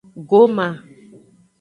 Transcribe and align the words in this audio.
Goma. 0.29 0.67